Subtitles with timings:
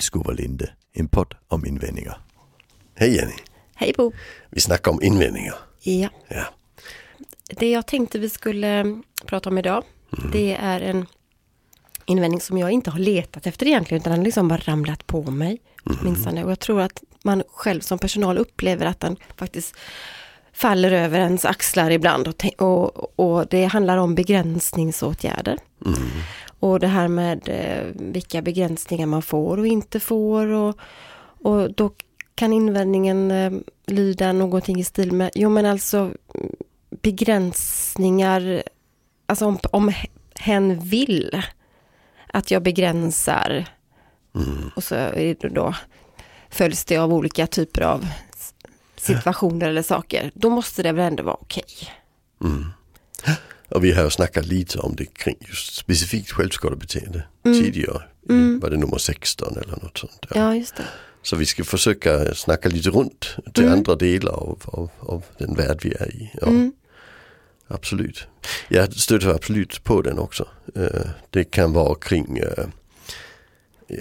[0.00, 2.18] Vildskoverlinde, en podd om invändningar.
[2.94, 3.34] Hej Jenny,
[3.74, 4.12] Hej Bo!
[4.50, 5.54] vi snackar om invändningar.
[5.82, 6.08] Ja.
[6.28, 6.44] Ja.
[7.46, 9.84] Det jag tänkte vi skulle prata om idag,
[10.32, 11.06] det är en
[12.06, 15.22] invändning som jag inte har letat efter egentligen, utan den har liksom bara ramlat på
[15.22, 15.58] mig.
[16.02, 16.38] Minsann.
[16.38, 19.76] Och jag tror att man själv som personal upplever att den faktiskt
[20.52, 22.28] faller över ens axlar ibland.
[22.28, 25.58] Och, och, och det handlar om begränsningsåtgärder.
[26.60, 30.46] Och det här med eh, vilka begränsningar man får och inte får.
[30.46, 30.78] Och,
[31.42, 31.90] och då
[32.34, 33.52] kan invändningen eh,
[33.86, 36.14] lyda någonting i stil med, jo men alltså mm,
[36.90, 38.62] begränsningar,
[39.26, 39.92] alltså om, om
[40.34, 41.42] hen vill
[42.26, 43.66] att jag begränsar
[44.76, 45.74] och så är det då
[46.50, 48.06] följs det av olika typer av
[48.96, 51.64] situationer eller saker, då måste det väl ändå vara okej.
[53.70, 58.02] Och vi har ju snackat lite om det kring just specifikt självskadebeteende tidigare.
[58.30, 60.26] I, var det nummer 16 eller något sånt.
[60.30, 60.36] Ja.
[60.36, 60.84] Ja, just det.
[61.22, 65.80] Så vi ska försöka snacka lite runt till andra delar av, av, av den värld
[65.82, 66.30] vi är i.
[66.40, 66.48] Ja,
[67.68, 68.26] Absolut.
[68.68, 70.48] Jag stöter absolut på den också.
[70.76, 72.66] Eh, det kan vara kring, eh,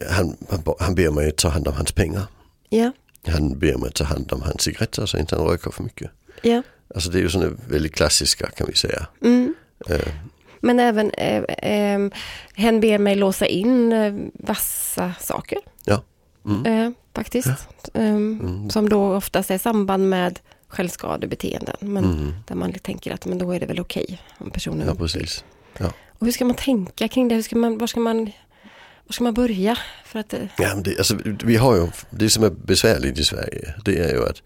[0.10, 0.38] han,
[0.80, 2.28] han ber mig ta hand om hans pengar.
[2.70, 2.92] Ja,
[3.28, 6.12] Han ber mig ta hand om hans cigaretter så inte han röker för mycket.
[6.42, 6.64] ja.
[6.96, 9.08] Alltså det är ju sådana väldigt klassiska kan vi säga.
[9.22, 9.56] Mm.
[9.90, 10.08] Eh,
[10.62, 12.10] Men även, eh, eh,
[12.54, 15.58] hen ber mig låsa in eh, vassa saker.
[15.86, 16.04] Ja.
[16.46, 16.66] Mm.
[16.66, 17.50] Eh, faktiskt.
[17.94, 21.76] Ehm, Som då oftast är samband med självskadebeteenden.
[21.80, 22.34] Men Mm.
[22.48, 25.44] där man tänker att men då är det väl okej om personen Ja precis.
[25.78, 25.88] Ja.
[26.20, 27.36] Och hur ska man tänka kring det?
[27.36, 28.26] Hur ska man, var, ska man,
[29.06, 29.78] var ska man börja?
[30.06, 33.74] För att, eh, Ja, det, alltså, vi har ju, det som är besvärligt i Sverige
[33.86, 34.42] det är ju att,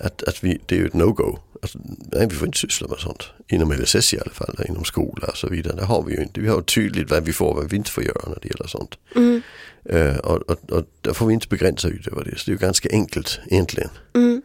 [0.00, 1.38] att, att vi, det är ju ett no-go.
[1.62, 1.78] Alltså,
[2.12, 3.22] nej, vi får inte syssla med sånt.
[3.48, 5.76] Inom LSS i alla fall, inom skola och så vidare.
[5.76, 6.40] Det har vi ju inte.
[6.40, 8.66] Vi har tydligt vad vi får och vad vi inte får göra när det gäller
[8.66, 8.94] sånt.
[9.16, 9.42] mm,
[9.84, 12.38] Eh, och, och, och där får vi inte begränsa utöver det.
[12.38, 13.90] Så det är ju ganska enkelt egentligen.
[14.14, 14.42] mm,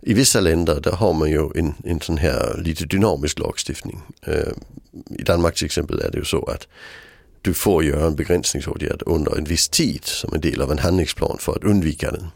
[0.00, 4.00] I vissa länder där har man ju en, en sån här lite dynamisk lagstiftning.
[4.26, 4.48] Eh,
[5.18, 6.68] I Danmark till exempel är det ju så att
[7.42, 11.36] du får göra en begränsningsåtgärd under en viss tid som en del av en handlingsplan
[11.40, 12.26] för att undvika den.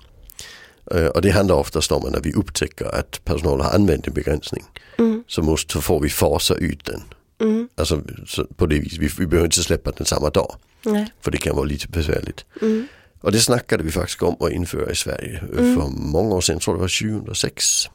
[1.15, 4.65] Och det handlar oftast om att när vi upptäcker att personal har använt en begränsning
[4.98, 7.03] mm, så, måste, så får vi fasa ut den.
[7.41, 10.54] mm, Alltså så på det viset, vi, vi behöver inte släppa den samma dag
[10.84, 12.44] nej, för det kan vara lite besvärligt.
[12.62, 12.87] mm,
[13.20, 16.54] Och det snackade vi faktiskt om att införa i Sverige eh, för många år sedan,
[16.54, 17.88] jag tror det var 2006.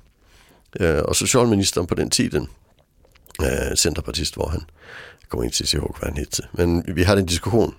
[0.80, 2.48] Eh, och socialministern på den tiden,
[3.75, 4.66] centerpartist var han,
[5.22, 7.75] jag kommer inte ihåg vad han hette, men vi hade en diskussion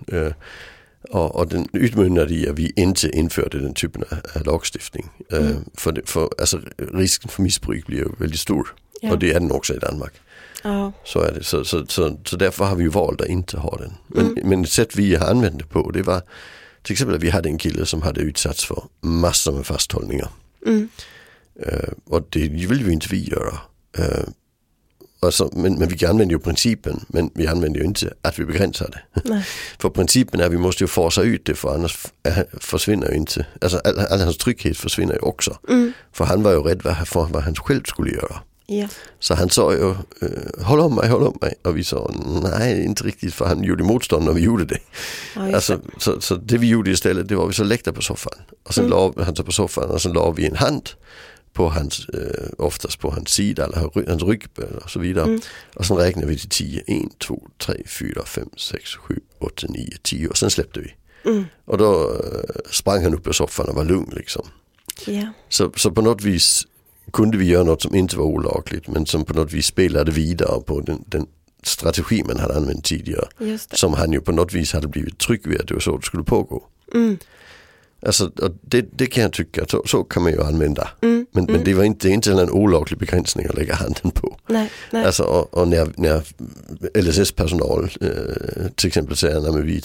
[1.02, 4.04] och, och den utmynnade i att vi inte införde den typen
[4.34, 5.10] av, lagstiftning.
[5.32, 6.60] Eh, för, det, för alltså,
[6.92, 9.12] risken för missbruk blir ju väldigt stor Ja.
[9.12, 10.12] och det är den också i Danmark.
[10.62, 11.44] ja, Så är det.
[11.44, 13.92] Så, så, så, så därför har vi ju valt att inte ha den.
[14.06, 16.22] Men, men ett sätt vi har använt det på det var
[16.82, 20.28] till exempel att vi hade en kille som hade utsatts för massor med fasthållningar.
[20.66, 20.88] mm,
[21.66, 23.58] Eh, och det vill ju inte vi göra.
[25.22, 28.44] Eh, alltså, men, men vi använder ju principen men vi använder ju inte att vi
[28.44, 29.20] begränsar det.
[29.28, 29.44] nej,
[29.78, 32.06] för principen är att vi måste ju fasa ut det för annars
[32.60, 35.58] försvinner ju inte, alltså all, all hans trygghet försvinner ju också.
[35.68, 38.40] mm, För han var ju rädd för vad han själv skulle göra.
[38.66, 38.88] ja,
[39.20, 41.54] Så han sa ju, eh, håll om mig, håll om mig.
[41.64, 42.10] Och vi sa,
[42.42, 44.78] nej inte riktigt för han gjorde motstånd när vi gjorde det.
[45.36, 48.32] ja, Alltså, så, så det vi gjorde istället, det var vi så läckte på soffan.
[48.64, 50.90] Och sen la han sig på soffan och sen la vi en hand
[51.58, 55.38] på hans, eh, oftast på hans sida eller hans ryggböj och så vidare.
[55.74, 59.88] Och sen räknade vi till 10, 1, 2, 3, 4, 5, 6, 7, 8, 9,
[60.02, 60.94] 10 och sen släppte vi.
[61.30, 64.46] Mm, Och då eh, sprang han upp på soffan och var lugn liksom.
[65.06, 66.66] ja, Så, så på något vis
[67.12, 70.60] kunde vi göra något som inte var olagligt men som på något vis spelade vidare
[70.60, 71.26] på den, den
[71.62, 73.26] strategi man hade använt tidigare.
[73.76, 76.06] Som han ju på något vis hade blivit trygg vid att det var så det
[76.06, 76.62] skulle pågå.
[76.94, 77.18] Mm,
[78.06, 78.30] Alltså
[78.62, 80.88] det, det kan jag tycka, så, så kan man ju använda.
[81.02, 84.38] mm, Men, men det var inte, inte en olaglig begränsning att lägga handen på.
[84.48, 86.22] nej, nej, Alltså, och, och när, när
[87.02, 89.82] LSS-personal eh, till exempel säger att vi,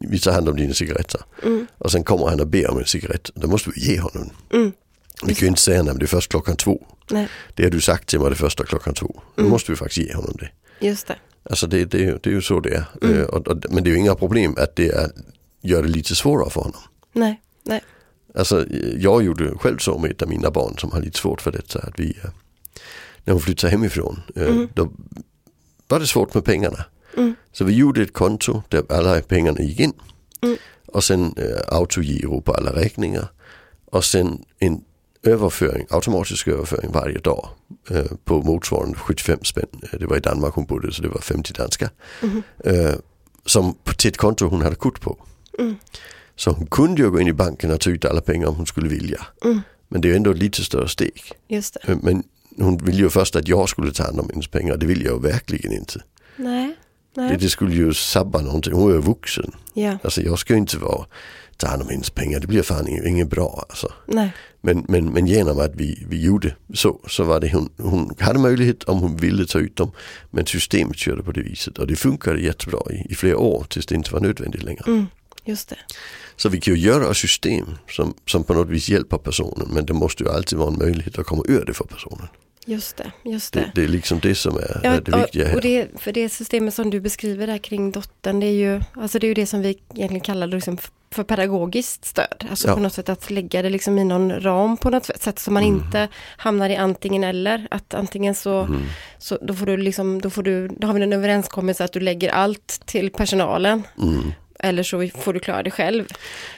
[0.00, 1.20] vi tar hand om dina cigaretter.
[1.42, 3.30] mm, Och sen kommer han och ber om en cigarett.
[3.34, 4.30] Då måste vi ge honom.
[4.52, 4.72] mm,
[5.26, 6.86] Vi kan ju inte säga att det är först klockan två.
[7.10, 9.20] nej, Det har du sagt till mig det första klockan två.
[9.36, 10.48] Då måste vi faktiskt ge honom det.
[10.86, 11.16] just det.
[11.50, 12.84] Alltså det, det, det är ju så det är.
[13.02, 15.10] Eh, och, och, men det är ju inga problem att det är,
[15.62, 16.80] gör det lite svårare för honom.
[17.12, 17.41] Nej,
[18.34, 18.66] Alltså
[18.98, 21.78] jag gjorde själv så med ett av mina barn som har lite svårt för detta.
[21.78, 22.30] Att vi, eh,
[23.24, 24.92] när hon flyttade hemifrån, eh, då
[25.88, 26.84] var det svårt med pengarna.
[27.16, 27.34] Mm.
[27.52, 29.92] Så vi gjorde ett konto där alla pengarna gick in.
[30.42, 30.56] Mm.
[30.86, 33.28] Och sen eh, autogiro på alla räkningar.
[33.84, 34.84] Och sen en
[35.22, 37.48] överföring, automatisk överföring varje dag
[37.90, 39.66] eh, på motsvarande 75 spänn.
[39.82, 41.90] Eh, Det var i Danmark hon bodde så det var 50 danska.
[42.22, 42.42] Mhm.
[42.64, 42.94] Eh,
[43.46, 45.16] som till ett konto hon hade kort på.
[46.36, 48.66] Så hon kunde ju gå in i banken och ta ut alla pengar om hon
[48.66, 49.26] skulle vilja.
[49.44, 49.60] Mm.
[49.88, 51.22] Men det är ändå ett lite större steg.
[51.48, 51.98] Just det.
[52.02, 52.22] Men
[52.58, 54.76] hon ville ju först att jag skulle ta hand om hennes pengar.
[54.76, 56.02] Det vill jag ju verkligen inte.
[56.36, 56.76] Nej.
[57.14, 57.36] Det, Nej.
[57.40, 58.72] det skulle ju sabba någonting.
[58.72, 59.52] Hon är ju vuxen.
[59.74, 59.98] Ja.
[60.04, 61.06] Alltså jag ska ju inte vara,
[61.56, 62.40] ta hand om hennes pengar.
[62.40, 63.92] Det blir fan inget bra alltså.
[64.06, 64.32] Nej.
[64.60, 68.38] Men, men, men genom att vi, vi gjorde så, så var det hon, hon hade
[68.38, 69.90] möjlighet om hon ville ta ut dem.
[70.30, 73.86] Men systemet körde på det viset och det funkade jättebra i, i flera år tills
[73.86, 74.82] det inte var nödvändigt längre.
[74.86, 75.06] Mm.
[75.44, 75.76] Just det.
[76.36, 79.92] Så vi kan ju göra system som, som på något vis hjälper personen men det
[79.92, 82.28] måste ju alltid vara en möjlighet att komma ur det för personen.
[82.66, 83.12] Just det.
[83.24, 83.70] Just Det, det.
[83.74, 85.54] det är liksom det som är, Ja, är det viktiga här.
[85.54, 89.18] och det, för det systemet som du beskriver där kring dottern, det är ju, alltså
[89.18, 90.78] det är ju det som vi egentligen kallar liksom
[91.10, 92.46] för pedagogiskt stöd.
[92.50, 92.74] Alltså Ja.
[92.74, 95.62] på något sätt att lägga det liksom i någon ram på något sätt så man
[95.64, 95.74] Mm.
[95.76, 97.66] inte hamnar i antingen eller.
[97.70, 98.68] Att antingen så,
[99.18, 102.00] så då får du liksom, då får du, då har vi en överenskommelse att du
[102.00, 103.82] lägger allt till personalen.
[104.02, 104.32] Mm.
[104.62, 106.04] Eller så får du klara det själv.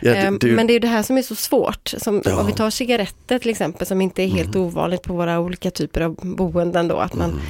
[0.00, 1.88] Ja, det, Ehm, det, Men det är det här som är så svårt.
[1.98, 2.30] Som, Ja.
[2.30, 2.40] Mm.
[2.40, 6.00] Om vi tar cigaretter till exempel, som inte är helt ovanligt på våra olika typer
[6.00, 6.96] av boenden då.
[6.96, 7.42] Att man, Mm.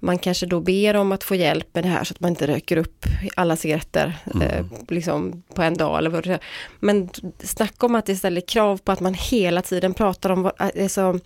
[0.00, 2.46] man kanske då ber om att få hjälp med det här så att man inte
[2.46, 3.06] röker upp
[3.36, 4.48] alla cigaretter Mm.
[4.48, 5.98] eh, liksom på en dag.
[5.98, 6.40] Eller vad det är.
[6.80, 7.08] Men
[7.38, 11.18] snacka om att det ställer krav på att man hela tiden pratar om vad, alltså,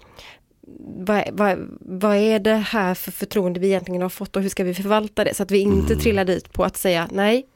[0.96, 4.64] vad, vad, vad är det här för förtroende vi egentligen har fått och hur ska
[4.64, 5.34] vi förvalta det?
[5.34, 6.00] Så att vi inte Mm.
[6.02, 7.46] trillar dit på att säga nej,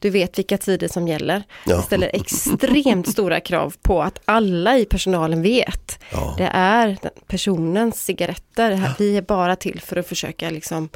[0.00, 1.42] du vet vilka tider som gäller.
[1.66, 1.76] Ja.
[1.76, 5.98] Det ställer extremt stora krav på att alla i personalen vet.
[6.12, 6.34] ja.
[6.38, 8.72] Det är personens cigaretter.
[8.72, 10.88] Här- Vi är bara till för att försöka liksom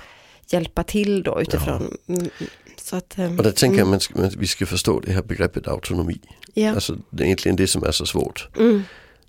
[0.48, 1.96] hjälpa till då utifrån.
[2.08, 2.28] Mm,
[2.76, 5.68] Så att, eh, Och där tänker jag att man, vi ska förstå det här begreppet
[5.68, 6.20] autonomi.
[6.54, 6.70] ja.
[6.74, 8.48] Alltså det är egentligen det som är så svårt.
[8.58, 8.82] Mm,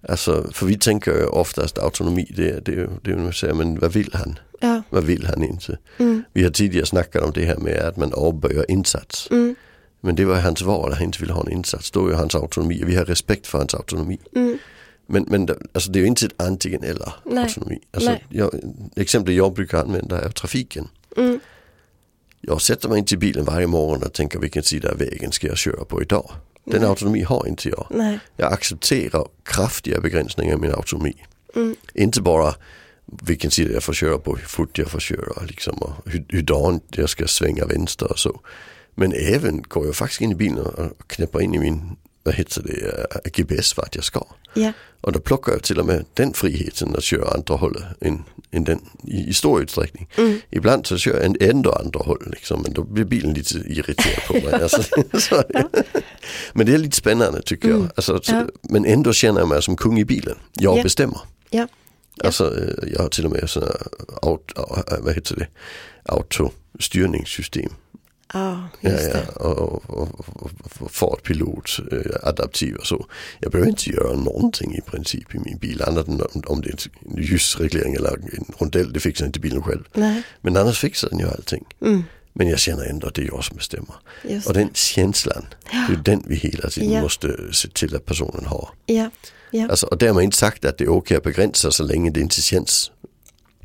[0.09, 3.93] Alltså, för vi tänker ju oftast autonomi, det, det, det är ju säger, men vad
[3.93, 4.39] vill han?
[4.59, 4.81] ja.
[4.89, 5.77] Vad vill han inte?
[5.97, 9.27] Mm, Vi har tidigare snackat om det här med att man avböjer insats.
[9.31, 9.55] mm,
[10.05, 11.91] Men det var hans val att han inte ville ha en insats.
[11.91, 14.17] Då är hans autonomi, vi har respekt för hans autonomi.
[14.35, 14.57] mm,
[15.07, 17.43] Men, men alltså det är ju inte ett antingen eller Nej.
[17.43, 17.79] autonomi.
[17.93, 18.25] Alltså, Nej.
[18.29, 18.51] jag,
[18.95, 20.87] exempel jag brukar använda är trafiken.
[21.17, 21.39] mm,
[22.41, 25.47] Jag sätter mig inte i bilen varje morgon och tänker vilken sida av vägen ska
[25.47, 26.31] jag köra på idag.
[26.63, 27.87] Den autonomi har inte jag.
[27.89, 28.19] nej.
[28.37, 31.13] Jag accepterar kraftiga begränsningar i min autonomi.
[31.55, 32.55] Mm, Inte bara
[33.05, 36.45] vilken sida jag får köra på, hur fort jag får köra liksom, och hur, hur
[37.01, 38.41] jag ska svänga vänster och så.
[38.95, 42.61] Men även går jag faktiskt in i bilen och knäpper in i min vad heter
[42.61, 44.23] det, eh, GPS vart jag ska.
[44.53, 44.71] ja.
[45.01, 48.63] Och då plockar jag till och med den friheten att köra andra hållet än, än
[48.63, 50.09] den i, i stor utsträckning.
[50.17, 50.39] Mm.
[50.49, 54.33] Ibland så kör jag ändå andra håll liksom, men då blir bilen lite irriterad på
[54.33, 54.53] mig.
[54.63, 54.81] alltså,
[55.19, 55.43] så,
[56.53, 57.89] Men det är lite spännande tycker jag.
[57.95, 58.47] Alltså, så, Mm.
[58.61, 58.69] Ja.
[58.69, 60.35] Men ändå känner jag mig som kung i bilen.
[60.53, 60.83] Jag Ja.
[60.83, 61.19] bestämmer.
[61.49, 61.67] Ja.
[62.23, 63.71] Alltså eh, jag har till och med sådana
[64.25, 65.47] äh, vad heter det,
[66.05, 67.71] autostyrningssystem.
[68.33, 69.27] Ja, Ja, just det.
[69.35, 70.09] ja, och, och,
[70.81, 73.05] och, fartpilot, eh, adaptiv och så.
[73.39, 76.69] Jag behöver inte göra någonting i princip i min bil annat än om, om det
[76.69, 79.83] är en ljusreglering eller en rondell, det fixar inte bilen själv.
[79.93, 81.65] Nej, Men annars fixar den ju allting.
[81.81, 83.95] mm, Men jag känner ändå att det är jag som bestämmer.
[84.29, 87.01] just Och den känslan, det är den vi hela tiden Ja.
[87.01, 88.69] måste se till att personen har.
[88.85, 89.09] Ja,
[89.51, 89.67] ja.
[89.69, 92.41] Alltså, och därmed inte sagt att det är okej att begränsa så länge det inte
[92.41, 92.91] känns.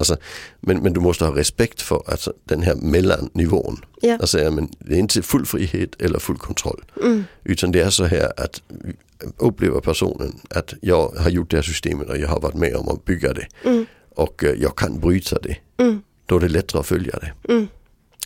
[0.01, 0.17] Alltså,
[0.61, 3.85] men, men du måste ha respekt för alltså, den här mellannivån.
[4.01, 4.19] Ja.
[4.21, 6.85] Alltså, ja, men det är inte full frihet eller full kontroll.
[7.03, 8.63] Mm, Utan det är så här att
[9.37, 12.89] upplever personen att jag har gjort det här systemet och jag har varit med om
[12.89, 13.47] att bygga det.
[13.65, 15.57] mm, Och eh, jag kan bryta det.
[15.79, 17.53] mm, Då är det lättare att följa det.
[17.53, 17.69] mm.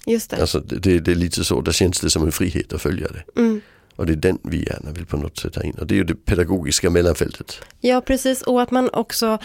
[0.06, 0.36] Just det.
[0.40, 3.40] Alltså, det, det, är lite så, där känns det som en frihet att följa det.
[3.40, 3.60] Mm.
[3.96, 5.72] Och det är den vi gärna vill på något sätt ta in.
[5.74, 7.58] Och det är ju det pedagogiska mellanfältet.
[7.80, 8.42] Ja, precis.
[8.42, 9.38] Och att man också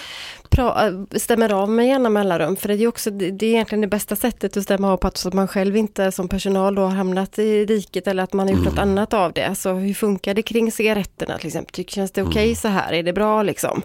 [1.16, 2.56] stämmer av med jämna mellanrum.
[2.56, 5.18] För det är också, det är egentligen det bästa sättet att stämma av på att,
[5.18, 8.48] så att man själv inte som personal då har hamnat i diket eller att man
[8.48, 9.48] har gjort något annat av det.
[9.48, 11.72] Alltså hur funkar det kring cigaretterna till exempel?
[11.74, 12.94] Tycker, känns det okej så här?
[12.94, 13.82] Är det bra liksom?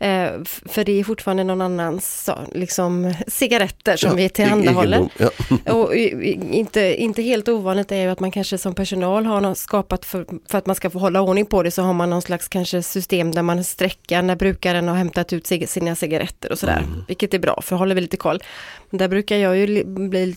[0.00, 5.08] Eh, f- för det är fortfarande någon annans så, liksom, cigaretter som vi tillhandahåller.
[5.18, 5.30] Ja.
[5.72, 10.04] Och inte, inte helt ovanligt är ju att man kanske som personal har något skapat
[10.04, 12.48] för, för att man ska få hålla ordning på det så har man någon slags
[12.48, 16.84] kanske system där man sträcker när brukaren har hämtat ut sina cigaretter och sådär.
[17.08, 18.42] Vilket är bra för håller vi lite koll.
[18.90, 20.36] Men där brukar jag ju li- bli,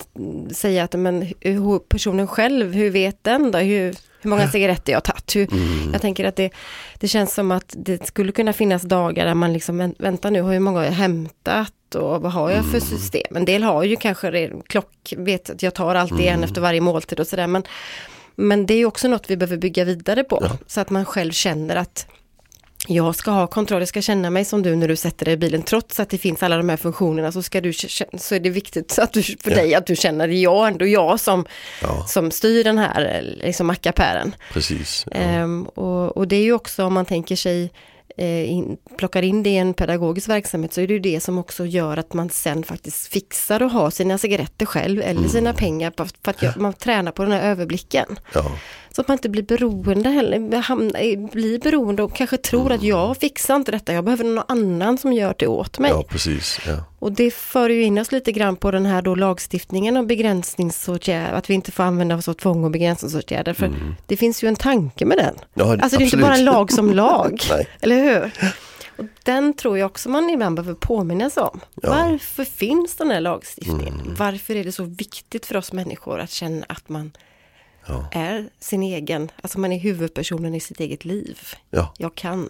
[0.53, 3.57] säga att men hur personen själv, hur vet den då?
[3.59, 5.35] Hur, hur många cigaretter jag har tagit?
[5.35, 5.47] Hur,
[5.93, 6.51] Jag tänker att det,
[6.99, 10.41] det känns som att det skulle kunna finnas dagar där man liksom, "Vä- vänta nu,
[10.41, 13.35] hur många har jag hämtat och vad har jag för system?
[13.35, 17.19] En del har ju kanske klock, vet att jag tar alltid en efter varje måltid
[17.19, 17.47] och sådär.
[17.47, 17.63] Men,
[18.35, 20.45] men det är ju också något vi behöver bygga vidare på.
[20.67, 22.07] Så att man själv känner att
[22.87, 25.37] jag ska ha kontroll, jag ska känna mig som du när du sätter dig i
[25.37, 25.61] bilen.
[25.61, 27.73] Trots att det finns alla de här funktionerna så, ska du,
[28.17, 29.55] så är det viktigt att du, för Ja.
[29.55, 31.45] dig att du känner det jag ändå jag som,
[31.81, 34.35] Ja, som styr den här eh, liksom mackapären.
[34.53, 35.05] precis.
[35.11, 35.17] Ja.
[35.17, 37.71] Ehm, och, och det är ju också om man tänker sig
[38.17, 41.37] eh, in, plockar in det i en pedagogisk verksamhet så är det ju det som
[41.37, 45.93] också gör att man sen faktiskt fixar och har sina cigaretter själv eller sina pengar
[45.97, 48.19] för att man tränar på den här överblicken.
[48.33, 48.51] ja.
[48.95, 53.55] Så att man inte blir beroende heller, blir beroende och kanske tror att jag fixar
[53.55, 55.91] inte detta, jag behöver någon annan som gör det åt mig.
[55.91, 56.59] ja, precis.
[56.67, 56.83] Ja.
[56.99, 61.33] Och det för ju in oss lite grann på den här då lagstiftningen om begränsningsåtgärder,
[61.33, 63.53] att vi inte får använda oss av tvång och begränsningsåtgärder.
[63.53, 63.71] För
[64.05, 65.35] det finns ju en tanke med den.
[65.53, 67.39] Ja, Alltså det är inte bara en lag som lag,
[67.81, 68.31] eller hur?
[68.97, 71.59] Och den tror jag också man ibland behöver påminnas om.
[71.81, 71.89] Ja.
[71.89, 74.15] Varför finns den här lagstiftningen?
[74.19, 77.11] Varför är det så viktigt för oss människor att känna att man
[77.87, 78.09] Ja.
[78.11, 81.39] är sin egen, alltså man är huvudpersonen i sitt eget liv.
[81.69, 82.49] ja, Jag kan.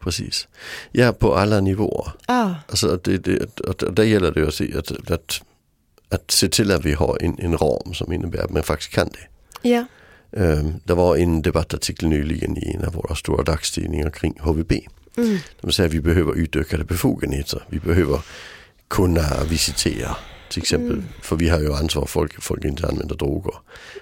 [0.00, 0.48] precis.
[0.92, 2.12] Ja, på alla nivåer.
[2.26, 5.42] Ah, Alltså det, det, att där gäller det att att, att,
[6.08, 9.08] att se till att vi har en, en ram som innebär att man faktiskt kan
[9.08, 9.28] det.
[9.68, 9.84] ja.
[10.32, 14.72] Um, det var en debattartikel nyligen i en av våra stora dagstidningar kring HVB.
[15.16, 15.38] Mm.
[15.60, 17.62] De säger att vi behöver utökade befogenheter.
[17.68, 18.20] Vi behöver
[18.88, 20.16] kunna visitera
[20.50, 21.02] till exempel.
[21.22, 23.54] För vi har ju ansvar för att folk, inte använder droger.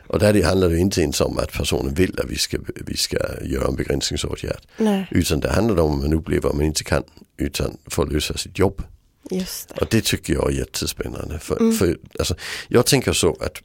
[0.07, 2.97] Och där det handlar det inte ens om att personen vill att vi ska, vi
[2.97, 4.61] ska göra en begränsningsåtgärd.
[4.77, 7.03] Nej, Utan det handlar om att man upplever att man inte kan
[7.37, 8.83] utan för att lösa sitt jobb.
[9.31, 9.81] just det.
[9.81, 11.39] Och det tycker jag är jättespännande.
[11.39, 12.35] För, för, alltså,
[12.69, 13.63] jag tänker så att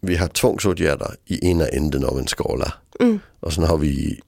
[0.00, 2.72] vi har tvångsåtgärder i ena änden av en skala.
[3.40, 4.20] Och sen har vi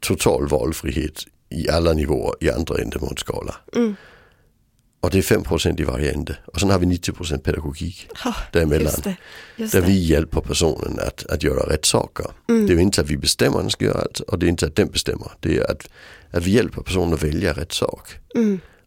[0.00, 3.54] total valfrihet i alla nivåer i andra änden av en skala.
[5.06, 6.36] Och det är 5% i ände.
[6.46, 8.82] Och sen har vi 90% pedagogik Ja, däremellan.
[8.84, 9.16] just det.
[9.56, 9.86] Just Där det.
[9.86, 12.26] vi hjälper personen att, att göra rätt saker.
[12.46, 14.66] Det är ju inte att vi bestämmer den ska göra allt och det är inte
[14.66, 15.32] att den bestämmer.
[15.40, 15.88] Det är att,
[16.30, 18.08] att vi hjälper personen att välja rätt sak.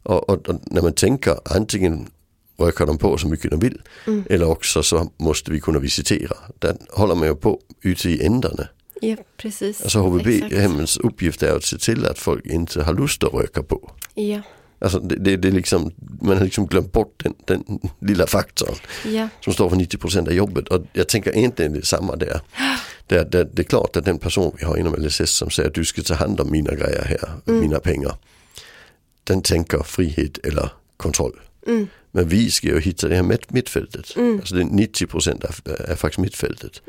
[0.02, 2.06] Och, och, och när man tänker antingen
[2.58, 3.82] röker de på så mycket de vill
[4.30, 6.36] eller också så måste vi kunna visitera.
[6.58, 8.68] Där håller man ju på ute i ändarna.
[9.02, 9.82] Ja, precis.
[9.82, 10.26] Alltså Exakt.
[10.26, 13.90] HVB-hemmens uppgift är att se till att folk inte har lust att röka på.
[14.14, 14.42] Ja,
[14.80, 19.28] Alltså det, det, det liksom, man har liksom glömt bort den, den lilla faktorn ja,
[19.40, 20.68] som står för 90% av jobbet.
[20.68, 22.40] Och jag tänker egentligen det är samma där.
[23.06, 25.74] Det, det, det är klart att den person vi har inom LSS som säger att
[25.74, 28.16] du ska ta hand om mina grejer här, mina pengar.
[29.24, 31.40] Den tänker frihet eller kontroll.
[32.12, 34.16] Men vi ska ju hitta det här mitt, mittfältet.
[34.16, 36.82] Alltså det är 90% är, är faktiskt mittfältet.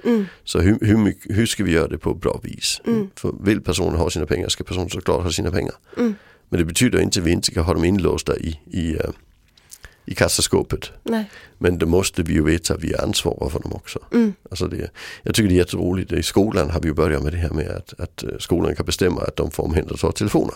[0.43, 2.81] Så hur, hur, mycket, hur ska vi göra det på ett bra vis?
[3.15, 5.75] För vill personen ha sina pengar ska personen såklart ha sina pengar.
[6.51, 9.09] Men det betyder inte att vi inte ska ha dem inlåsta i, i, eh,
[10.05, 10.91] i kassaskåpet.
[11.03, 11.25] nej,
[11.57, 13.99] Men då måste vi ju veta att vi är ansvariga för dem också.
[14.49, 14.89] Alltså det,
[15.23, 16.11] jag tycker det är jätteroligt.
[16.11, 18.85] I skolan har vi ju börjat med det här med att, att eh, skolan kan
[18.85, 20.55] bestämma att de får omhänderta telefoner.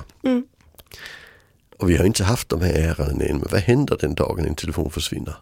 [1.78, 3.38] Och vi har inte haft de här ärendena än.
[3.38, 5.36] Men vad händer den dagen en telefon försvinner?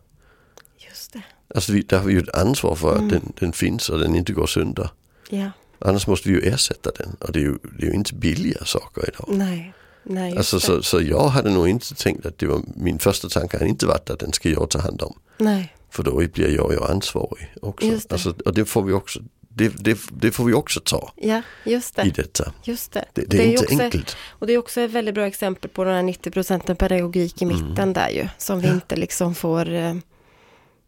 [0.89, 1.23] just det.
[1.55, 4.15] Alltså vi, där har vi ju ett ansvar för att den, den finns och den
[4.15, 4.89] inte går sönder.
[5.29, 7.15] Ja, Annars måste vi ju ersätta den.
[7.19, 9.37] Och det är ju, det är ju inte billiga saker idag.
[9.37, 13.29] nej, nej, Alltså, så, så jag hade nog inte tänkt att det var min första
[13.29, 15.19] tanke hade inte varit att den ska jag ta hand om.
[15.37, 17.87] Nej, För då blir jag ju ansvarig också.
[17.87, 18.11] Det.
[18.11, 19.19] Alltså, och det får vi också,
[19.49, 22.21] det, det, det får vi också ta ja, just i det.
[22.21, 22.53] detta.
[22.63, 23.05] Just det.
[23.13, 24.15] Det, det är, ju inte också, enkelt.
[24.29, 27.45] Och det är också ett väldigt bra exempel på den här 90 procenten pedagogik i
[27.45, 27.69] Mm.
[27.69, 28.27] mitten där ju.
[28.37, 29.65] Som vi inte liksom får,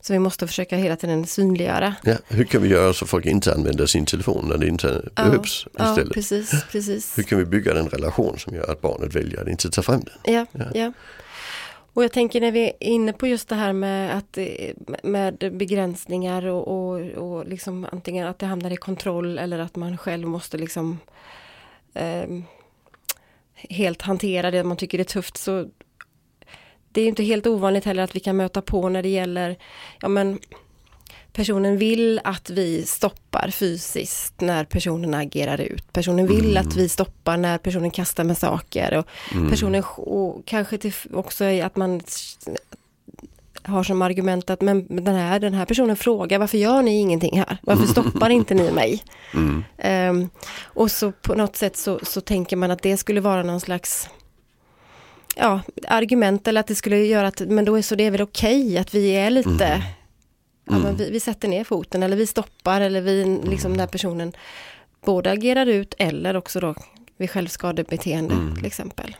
[0.05, 1.95] som vi måste försöka hela tiden synliggöra.
[2.03, 5.67] Ja, hur kan vi göra så folk inte använder sin telefon när det inte behövs
[5.77, 6.13] ja, istället?
[6.13, 7.17] precis, precis.
[7.17, 10.01] Hur kan vi bygga den relation som gör att barnet väljer att inte ta fram
[10.23, 10.33] den?
[10.33, 10.93] Ja, ja.
[11.93, 15.37] Och jag tänker när vi är inne på just det här med, att, eh, med
[15.51, 20.27] begränsningar och, och, och liksom antingen att det hamnar i kontroll eller att man själv
[20.27, 20.99] måste liksom
[21.93, 22.29] eh,
[23.55, 25.69] helt hantera det man tycker är tufft så
[26.95, 29.57] det är inte helt ovanligt heller att vi kan möta på när det gäller,
[30.01, 30.39] ja men
[31.33, 35.93] personen vill att vi stoppar fysiskt när personen agerar ut.
[35.93, 38.97] Personen vill att vi stoppar när personen kastar med saker.
[38.97, 39.07] Och
[39.49, 42.01] personen och kanske till, också att man
[43.63, 47.37] har som argument att men den här, den här personen frågar varför gör ni ingenting
[47.39, 47.57] här?
[47.61, 49.03] Varför stoppar inte ni mig?
[49.77, 50.29] Ehm,
[50.63, 54.09] och så på något sätt så, så tänker man att det skulle vara någon slags
[55.35, 58.21] ja, argument eller att det skulle göra att, men då är så det är väl
[58.21, 59.83] okej att vi är lite,
[60.65, 64.33] ja, men vi, vi sätter ner foten eller vi stoppar eller vi, liksom när personen
[65.05, 66.75] både agerar ut eller också då
[67.17, 69.15] vid självskadebeteende till exempel.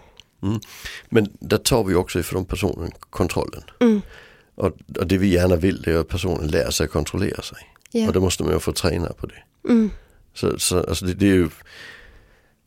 [1.10, 3.64] Men där tar vi också ifrån personen kontrollen.
[3.80, 4.02] Mm.
[4.56, 7.58] Och, och det vi gärna vill är att personen lär sig kontrollera sig.
[7.92, 8.08] Ja.
[8.08, 9.70] Och då måste man ju få träna på det.
[9.70, 9.90] Mm.
[10.34, 11.50] Så, så alltså det, det är ju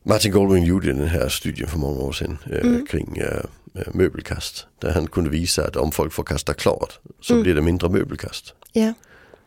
[0.08, 3.42] Martin Goldwyn gjorde den här studien för många år sedan eh, kring eh,
[3.74, 4.66] eh, möbelkast.
[4.78, 8.54] Där han kunde visa att om folk får kasta klart så blir det mindre möbelkast.
[8.72, 8.92] Ja,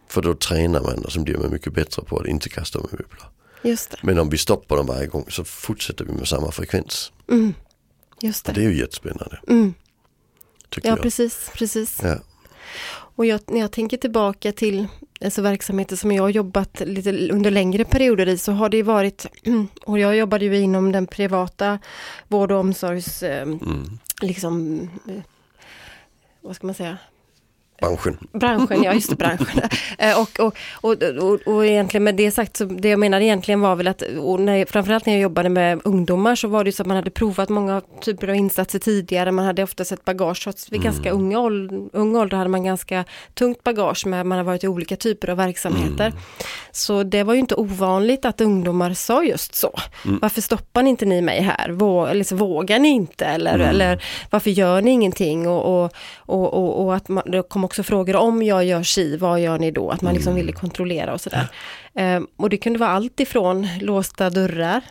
[0.08, 2.88] För då tränar man och så blir man mycket bättre på att inte kasta med
[2.92, 3.24] möbler.
[3.64, 3.98] just det.
[4.04, 7.12] Men om vi stoppar dem varje gång så fortsätter vi med samma frekvens.
[8.22, 8.62] Just Och det.
[8.62, 9.40] det är ju jättespännande.
[10.70, 11.02] Tycker Ja, jag.
[11.02, 12.00] precis, precis.
[12.04, 12.18] Ja.
[13.22, 14.88] Och jag, när jag tänker tillbaka till
[15.26, 19.26] alltså, verksamheter som jag har jobbat lite under längre perioder i så har det varit,
[19.86, 21.80] och jag jobbade ju inom den privata
[22.28, 24.00] vård och omsorgs, eh, Mm.
[24.22, 25.24] liksom, eh,
[26.42, 26.98] vad ska man säga,
[27.82, 28.18] Branschen.
[28.34, 29.62] Branschen, ja just det, branschen.
[29.98, 33.62] Eh, och, och, och, och, och egentligen med det sagt, så det jag menade egentligen
[33.62, 36.84] var väl att, och när, framförallt när jag jobbade med ungdomar så var det så
[36.84, 40.72] att man hade provat många typer av insatser tidigare, man hade ofta sett bagage, trots
[40.72, 44.64] vid ganska unga åld, ung ålder hade man ganska tungt bagage med, man har varit
[44.64, 46.14] i olika typer av verksamheter.
[46.72, 49.80] Så det var ju inte ovanligt att ungdomar sa just så.
[50.04, 51.70] Varför stoppar ni inte ni mig här?
[51.70, 53.26] Vå, eller så vågar ni inte?
[53.26, 55.48] Eller, eller varför gör ni ingenting?
[55.48, 59.18] Och, och, och, och, och att man, det kom också frågor om jag gör si,
[59.18, 59.90] vad gör ni då?
[59.92, 61.48] Att man liksom ville kontrollera och sådär.
[61.96, 64.82] Ehm, och det kunde vara allt ifrån låsta dörrar,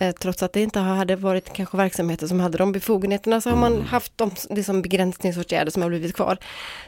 [0.00, 3.56] eh, trots att det inte hade varit kanske verksamheter som hade de befogenheterna, så har
[3.56, 6.36] man haft de liksom begränsningsåtgärder som har blivit kvar.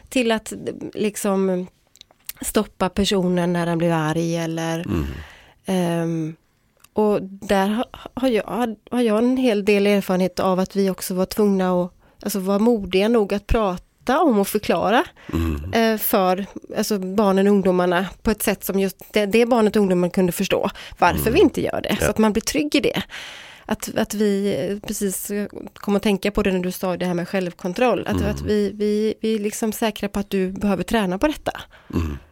[0.09, 0.59] Till att eh,
[0.95, 1.67] liksom
[2.41, 4.85] stoppa personen när den blir arg eller
[5.67, 6.37] ehm,
[6.93, 11.15] och där har- har jag, har jag en hel del erfarenhet av att vi också
[11.15, 11.91] var tvungna att
[12.23, 15.05] alltså vara modiga nog att prata om och förklara
[15.73, 16.47] eh, för
[16.77, 20.33] alltså barnen och ungdomarna på ett sätt som just det, det barnet och ungdomen kunde
[20.33, 21.97] förstå varför vi inte gör det.
[22.01, 23.03] Så att man blir trygg i det.
[23.67, 27.07] Att, att vi eh, precis eh, kom att tänka på det när du sa det
[27.07, 28.07] här med självkontroll.
[28.07, 31.61] Att, att vi, vi, vi är liksom säkra på att du behöver träna på detta.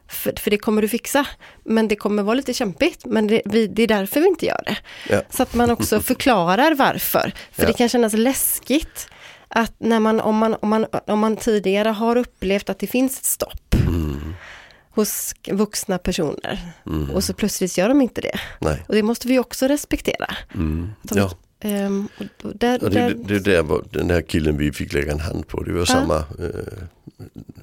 [0.08, 1.26] För, för det kommer du fixa.
[1.64, 3.04] Men det kommer vara lite kämpigt.
[3.06, 4.76] Men det, vi, det är därför vi inte gör det.
[5.10, 5.22] Ja.
[5.30, 7.32] Så att man också förklarar varför.
[7.52, 7.66] För Ja.
[7.68, 9.08] det kan kännas läskigt.
[9.54, 13.18] Att när man, om, man, om, man, om man tidigare har upplevt att det finns
[13.18, 13.75] ett stopp
[14.90, 16.61] hos vuxna personer
[17.12, 18.40] och så plötsligt gör de inte det.
[18.61, 18.82] Nej.
[18.88, 20.26] Och det måste vi också respektera.
[21.09, 21.31] Så, Ja.
[22.42, 25.48] och där, Och det, det, det där den här killen vi fick lägga en hand
[25.48, 25.62] på.
[25.62, 26.83] Det var samma, eh,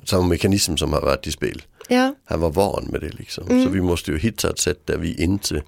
[0.03, 1.61] samma mekanism som har varit i spel.
[1.87, 3.47] ja, Han var van med det liksom.
[3.49, 3.65] Mm.
[3.65, 5.63] Så vi måste ju hitta ett sätt där vi inte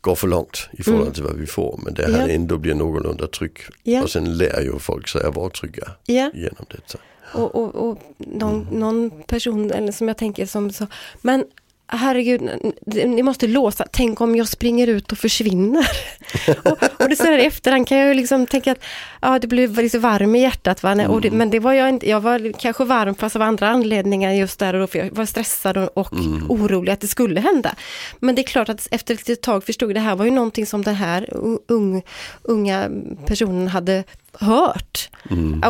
[0.00, 1.80] går för långt i förhållande till vad vi får.
[1.84, 2.20] Men där Mm.
[2.20, 2.28] Ja.
[2.28, 3.58] ändå blir någorlunda trygg.
[3.82, 4.02] Ja.
[4.02, 6.30] Och sen lär ju folk sig att vara trygga ja.
[6.34, 6.98] genom detta.
[7.34, 10.86] Och, och, och någon, någon person eller som jag tänker som så,
[11.22, 11.44] men
[11.92, 12.50] herregud,
[12.86, 15.90] ni måste låsa, tänk om jag springer ut och försvinner.
[16.64, 18.78] och, och det så här i efterhand kan jag ju liksom tänka att
[19.20, 20.82] ja, det blev lite varm i hjärtat.
[20.82, 21.08] Va?
[21.08, 24.32] Och det, men det var jag inte, jag var kanske varm fast av andra anledningar
[24.32, 26.12] just där och då, för jag var stressad och, och
[26.48, 27.74] orolig att det skulle hända.
[28.18, 30.66] Men det är klart att efter ett tag förstod jag, det här var ju någonting
[30.66, 31.28] som den här
[31.66, 32.02] ung,
[32.42, 32.90] unga
[33.26, 35.10] personen hade hört.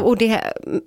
[0.02, 0.40] Och, det,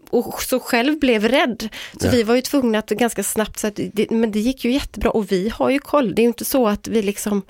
[0.10, 1.70] och så själv blev rädd.
[2.02, 2.12] Så Ja.
[2.12, 5.10] vi var ju tvungna att ganska snabbt, så att det, men det gick ju jättebra
[5.12, 6.16] och vi har ju koll.
[6.16, 7.42] Det är ju inte så att vi liksom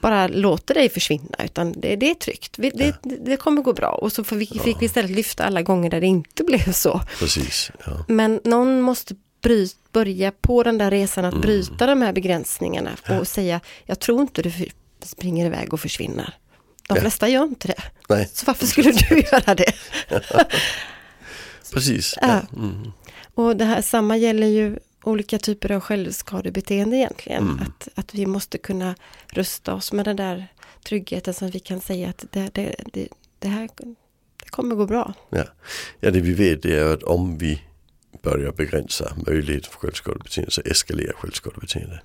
[0.00, 2.58] bara låter dig försvinna utan det, det är tryggt.
[2.58, 5.62] Vi, det, det, det kommer gå bra och så vi, fick vi istället lyfta alla
[5.62, 7.00] gånger där det inte blev så.
[7.18, 7.70] Precis.
[7.86, 8.04] Ja.
[8.08, 13.28] Men någon måste bry, börja på den där resan att bryta de här begränsningarna och
[13.28, 14.52] säga jag tror inte du
[15.02, 16.34] springer iväg och försvinner.
[16.88, 17.82] De flesta gör inte det.
[18.08, 19.72] Nej, Så varför skulle du göra det?
[21.72, 22.14] precis.
[22.20, 22.40] Ja.
[22.56, 22.92] Mm.
[23.34, 27.60] Och det här samma gäller ju olika typer av självskadebeteende egentligen.
[27.60, 28.94] Att, att vi måste kunna
[29.26, 30.46] rusta oss med den där
[30.84, 35.14] tryggheten som vi kan säga att det, det, det, det här det kommer gå bra.
[35.30, 35.44] Ja.
[36.00, 37.62] ja, det vi vet är att om vi
[38.22, 42.02] börjar begränsa möjligheten för självskadebeteende så eskalerar självskadebeteende.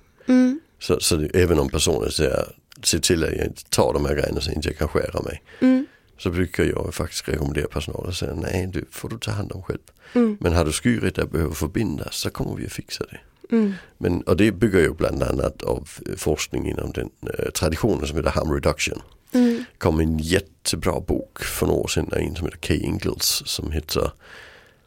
[0.80, 2.44] Så, så det, även om personen säger
[2.82, 5.42] se till att jag inte tar de här grejerna så inte jag kan skära mig.
[5.60, 5.86] mm,
[6.18, 9.62] Så brukar jag faktiskt rekommendera personalen att säga nej du får du ta hand om
[9.62, 9.78] själv.
[10.14, 13.20] mm, Men har du skurit där behöver förbindas så kommer vi att fixa det.
[13.56, 18.06] mm, Men, och det bygger ju bland annat av eh, forskning inom den eh, traditionen
[18.06, 19.02] som heter harm reduction.
[19.32, 23.72] mm, kom en jättebra bok för några år sedan, en som heter Kay Ingles som
[23.72, 24.10] heter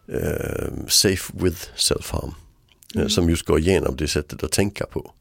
[0.08, 2.32] eh, Safe with Self-Harm.
[2.96, 5.12] Eh, Som just går igenom det sättet att tänka på.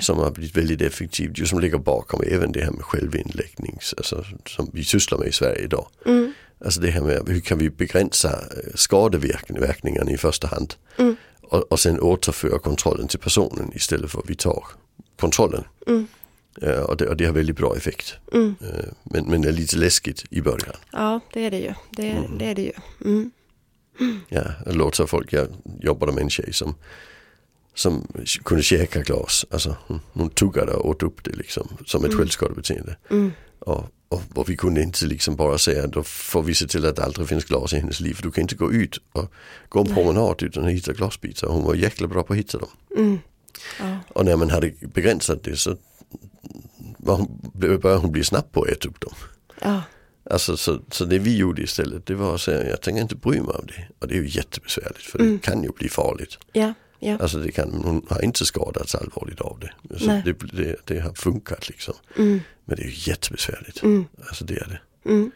[0.00, 4.24] Som har blivit väldigt effektivt, just som ligger bakom även det här med självinläggning, alltså,
[4.46, 5.88] som vi sysslar med i Sverige idag.
[6.06, 6.32] Mm,
[6.64, 10.74] Alltså det här med hur kan vi begränsa eh, skadeverkningarna i första hand.
[10.96, 11.16] Mm.
[11.42, 14.64] Och, och sen återföra kontrollen till personen istället för att vi tar
[15.20, 15.64] kontrollen.
[15.86, 16.06] Mm.
[16.62, 18.14] Eh, och, det, och det har väldigt bra effekt.
[18.32, 18.54] mm.
[18.60, 20.76] Eh, men, men det är lite läskigt i början.
[20.92, 21.72] Ja, det är det ju.
[21.90, 22.72] Det, det är det ju.
[24.00, 24.20] Mm.
[24.28, 25.48] Ja, det låter så folk, jag
[25.80, 26.74] jobbade med en tjej som,
[27.74, 28.06] som
[28.44, 29.46] kunde käka glas.
[29.50, 32.96] Alltså hon, hon tuggade och åt upp det liksom som ett självskadebeteende.
[33.10, 33.32] Mm.
[33.58, 36.96] Och och, och vi kunde inte liksom bara säga då får vi se till att
[36.96, 38.14] det aldrig finns glas i hennes liv.
[38.14, 39.32] För du kan inte gå ut och
[39.68, 41.48] gå en promenad utan att hitta glasbitar.
[41.48, 42.68] Hon var jäkla bra på att hitta dem.
[42.96, 43.18] Mm.
[43.78, 43.98] Ja.
[44.08, 45.76] Och när man hade begränsat det så
[46.98, 49.14] var hon, började hon bli snabb på att äta upp dem.
[49.60, 49.82] Ja.
[50.30, 53.40] Alltså, så, så det vi gjorde istället det var att säga jag tänker inte bry
[53.40, 53.88] mig om det.
[53.98, 56.38] Och det är ju jättebesvärligt för det kan ju bli farligt.
[56.52, 56.74] Ja.
[56.98, 57.18] Ja.
[57.20, 59.98] Alltså det kan, hon har inte skadats allvarligt av det.
[59.98, 61.94] Så det, det, det har funkat liksom.
[62.16, 62.40] Mm.
[62.64, 63.82] Men det är ju jättebesvärligt.
[63.82, 64.06] Mm.
[64.28, 65.10] Alltså det är det.
[65.10, 65.30] Mm.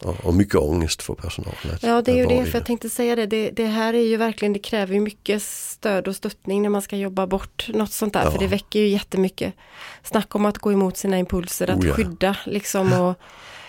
[0.00, 1.78] Och, och mycket ångest för personalen.
[1.80, 3.26] Ja, det är ju det, för jag tänkte säga det.
[3.26, 3.50] det.
[3.50, 6.96] Det här är ju verkligen, det kräver ju mycket stöd och stöttning när man ska
[6.96, 8.24] jobba bort något sånt där.
[8.24, 8.30] Ja.
[8.30, 9.54] För det väcker ju jättemycket
[10.02, 11.94] snack om att gå emot sina impulser, att Oh ja.
[11.94, 13.14] skydda liksom och,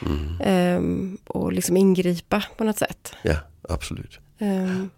[0.06, 1.18] Mm.
[1.28, 3.14] och liksom ingripa på något sätt.
[3.24, 3.36] Ja,
[3.70, 4.20] absolut.
[4.40, 4.90] Ehm,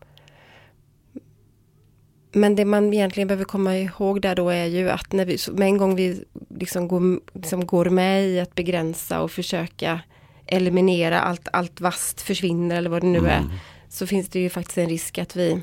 [2.31, 5.65] men det man egentligen behöver komma ihåg där då är ju att när vi, med
[5.67, 9.99] en gång vi liksom går, liksom går med i att begränsa och försöka
[10.45, 13.37] eliminera allt, allt vast försvinner eller vad det nu är.
[13.39, 13.51] Mm.
[13.89, 15.61] Så finns det ju faktiskt en risk att vi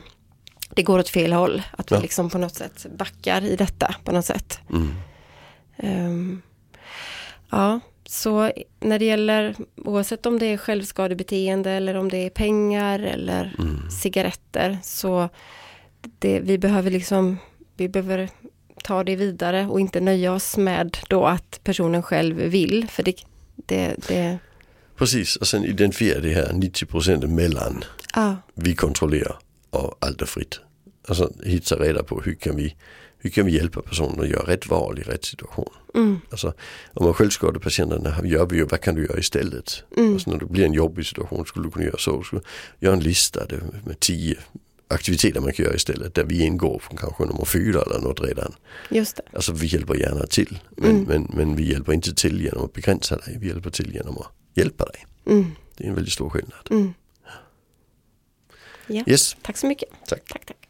[0.70, 1.62] det går åt fel håll.
[1.78, 2.02] Att vi Ja.
[2.02, 4.60] liksom på något sätt backar i detta på något sätt.
[4.70, 4.94] Mm.
[5.76, 6.42] Ehm,
[7.50, 7.80] ja,
[8.14, 13.54] så när det gäller oavsett om det är självskadebeteende eller om det är pengar eller
[13.58, 13.90] Mm.
[13.90, 15.28] cigaretter så
[16.18, 17.38] det, vi behöver liksom
[17.76, 18.28] vi behöver
[18.84, 23.14] ta det vidare och inte nöja oss med då att personen själv vill för det,
[23.56, 24.38] det, det
[24.96, 29.38] Precis, och sen identifiera det här 90% mellan ja, vi kontrollerar
[29.70, 30.60] och allt är fritt.
[31.08, 32.76] Alltså hitta reda på hur kan vi,
[33.24, 35.68] hur kan vi hjälpa personen att göra rätt val i rätt situation.
[35.94, 36.54] mm, Alltså,
[36.94, 39.82] om man självskadar patienterna gör vi ju, vad kan du göra istället?
[39.96, 42.22] mm, Alltså när det blir en jobbig situation skulle du kunna göra så.
[42.22, 42.42] Skulle
[42.80, 43.40] göra en lista
[43.84, 44.36] med tio
[44.88, 48.52] aktiviteter man kan göra istället där vi ingår från kanske nummer fyra eller något redan.
[48.90, 49.22] just det.
[49.32, 51.04] Alltså vi hjälper gärna till men, Mm.
[51.04, 54.26] men, men vi hjälper inte till genom att begränsa dig, vi hjälper till genom att
[54.54, 55.06] hjälpa dig.
[55.26, 55.44] Mm,
[55.76, 56.68] Det är en väldigt stor skillnad.
[56.70, 56.94] mm.
[58.86, 59.88] Ja, Yes, tack så mycket.
[60.08, 60.22] tack.
[60.28, 60.68] Tack, tack.